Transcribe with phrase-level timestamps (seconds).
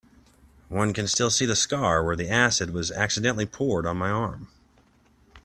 [0.69, 4.47] One can still see the scar where the acid was accidentally poured on my arm.